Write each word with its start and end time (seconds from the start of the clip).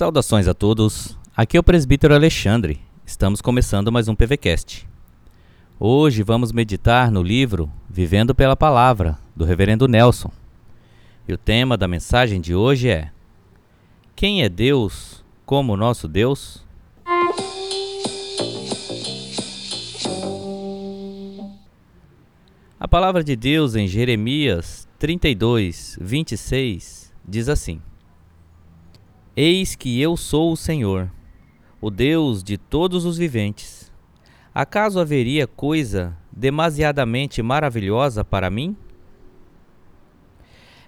Saudações 0.00 0.48
a 0.48 0.54
todos. 0.54 1.14
Aqui 1.36 1.58
é 1.58 1.60
o 1.60 1.62
presbítero 1.62 2.14
Alexandre. 2.14 2.80
Estamos 3.04 3.42
começando 3.42 3.92
mais 3.92 4.08
um 4.08 4.14
PVcast. 4.14 4.88
Hoje 5.78 6.22
vamos 6.22 6.52
meditar 6.52 7.10
no 7.10 7.22
livro 7.22 7.70
Vivendo 7.86 8.34
pela 8.34 8.56
Palavra, 8.56 9.18
do 9.36 9.44
Reverendo 9.44 9.86
Nelson. 9.86 10.32
E 11.28 11.34
o 11.34 11.36
tema 11.36 11.76
da 11.76 11.86
mensagem 11.86 12.40
de 12.40 12.54
hoje 12.54 12.88
é: 12.88 13.10
Quem 14.16 14.42
é 14.42 14.48
Deus 14.48 15.22
como 15.44 15.76
nosso 15.76 16.08
Deus? 16.08 16.64
A 22.80 22.88
palavra 22.88 23.22
de 23.22 23.36
Deus 23.36 23.74
em 23.74 23.86
Jeremias 23.86 24.88
32, 24.98 25.98
26 26.00 27.12
diz 27.28 27.50
assim: 27.50 27.82
Eis 29.42 29.74
que 29.74 29.98
eu 29.98 30.18
sou 30.18 30.52
o 30.52 30.56
Senhor, 30.56 31.10
o 31.80 31.90
Deus 31.90 32.44
de 32.44 32.58
todos 32.58 33.06
os 33.06 33.16
viventes. 33.16 33.90
Acaso 34.54 35.00
haveria 35.00 35.46
coisa 35.46 36.14
demasiadamente 36.30 37.40
maravilhosa 37.40 38.22
para 38.22 38.50
mim? 38.50 38.76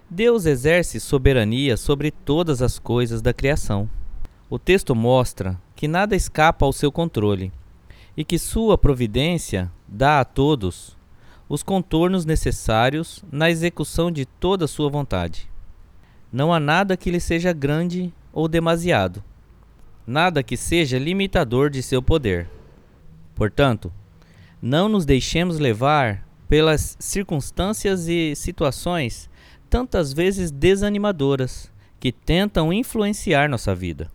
Deus 0.07 0.45
exerce 0.45 0.99
soberania 0.99 1.75
sobre 1.75 2.11
todas 2.11 2.61
as 2.61 2.77
coisas 2.77 3.23
da 3.23 3.33
criação. 3.33 3.89
O 4.47 4.59
texto 4.59 4.93
mostra 4.93 5.59
que 5.75 5.87
nada 5.87 6.15
escapa 6.15 6.63
ao 6.63 6.71
seu 6.71 6.91
controle 6.91 7.51
e 8.15 8.23
que 8.23 8.37
sua 8.37 8.77
providência 8.77 9.71
dá 9.87 10.19
a 10.19 10.25
todos 10.25 10.95
os 11.49 11.63
contornos 11.63 12.23
necessários 12.23 13.25
na 13.31 13.49
execução 13.49 14.11
de 14.11 14.27
toda 14.27 14.67
sua 14.67 14.91
vontade. 14.91 15.49
Não 16.31 16.53
há 16.53 16.59
nada 16.59 16.95
que 16.95 17.09
lhe 17.09 17.19
seja 17.19 17.51
grande 17.51 18.13
ou 18.33 18.47
demasiado, 18.47 19.23
nada 20.05 20.43
que 20.43 20.57
seja 20.57 20.97
limitador 20.97 21.69
de 21.69 21.83
seu 21.83 22.01
poder. 22.01 22.49
Portanto, 23.35 23.93
não 24.61 24.89
nos 24.89 25.05
deixemos 25.05 25.59
levar 25.59 26.27
pelas 26.49 26.97
circunstâncias 26.99 28.07
e 28.07 28.35
situações 28.35 29.29
tantas 29.69 30.11
vezes 30.11 30.51
desanimadoras 30.51 31.71
que 31.99 32.11
tentam 32.11 32.73
influenciar 32.73 33.49
nossa 33.49 33.73
vida. 33.73 34.11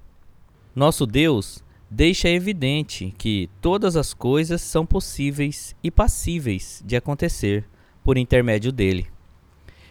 Nosso 0.74 1.06
Deus 1.06 1.64
deixa 1.90 2.28
evidente 2.28 3.14
que 3.16 3.48
todas 3.60 3.96
as 3.96 4.12
coisas 4.12 4.60
são 4.60 4.84
possíveis 4.84 5.74
e 5.82 5.90
passíveis 5.90 6.82
de 6.84 6.96
acontecer 6.96 7.64
por 8.04 8.16
intermédio 8.16 8.70
dele. 8.70 9.06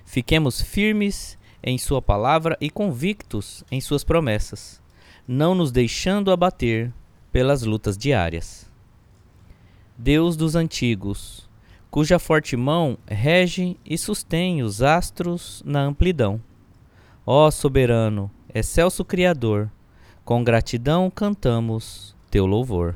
Fiquemos 0.05 0.61
firmes 0.61 1.36
em 1.63 1.77
Sua 1.77 2.01
palavra 2.01 2.57
e 2.61 2.69
convictos 2.69 3.63
em 3.71 3.81
Suas 3.81 4.03
promessas, 4.03 4.81
não 5.27 5.53
nos 5.53 5.71
deixando 5.71 6.31
abater 6.31 6.93
pelas 7.31 7.63
lutas 7.63 7.97
diárias. 7.97 8.69
Deus 9.97 10.35
dos 10.35 10.55
antigos, 10.55 11.49
cuja 11.89 12.19
forte 12.19 12.55
mão 12.55 12.97
rege 13.07 13.77
e 13.85 13.97
sustém 13.97 14.61
os 14.61 14.81
astros 14.81 15.63
na 15.65 15.81
amplidão. 15.81 16.41
Ó 17.25 17.49
soberano, 17.51 18.31
excelso 18.53 19.03
Criador, 19.03 19.71
com 20.23 20.43
gratidão 20.43 21.09
cantamos 21.09 22.15
teu 22.29 22.45
louvor. 22.45 22.95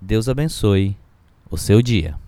Deus 0.00 0.28
abençoe 0.28 0.96
o 1.50 1.56
seu 1.56 1.80
dia. 1.80 2.18